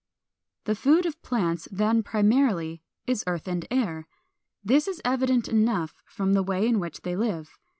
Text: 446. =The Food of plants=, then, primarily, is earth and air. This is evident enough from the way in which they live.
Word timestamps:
446. 0.65 0.65
=The 0.83 0.89
Food 0.89 1.05
of 1.05 1.21
plants=, 1.21 1.67
then, 1.71 2.01
primarily, 2.01 2.81
is 3.05 3.23
earth 3.27 3.47
and 3.47 3.67
air. 3.69 4.07
This 4.63 4.87
is 4.87 4.99
evident 5.05 5.47
enough 5.47 5.93
from 6.07 6.33
the 6.33 6.41
way 6.41 6.67
in 6.67 6.79
which 6.79 7.01
they 7.01 7.15
live. 7.15 7.59